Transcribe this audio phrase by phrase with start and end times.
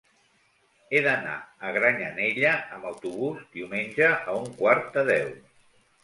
[0.91, 1.33] He d'anar
[1.67, 5.29] a Granyanella amb autobús diumenge a un quart de deu.